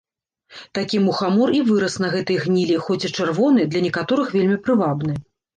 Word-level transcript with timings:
Такі 0.77 1.01
мухамор 1.07 1.51
і 1.57 1.59
вырас 1.67 1.97
на 2.05 2.09
гэтай 2.15 2.41
гнілі, 2.45 2.79
хоць 2.87 2.99
і 3.11 3.13
чырвоны, 3.17 3.61
для 3.75 3.85
некаторых 3.89 4.37
вельмі 4.39 4.57
прывабны. 4.67 5.13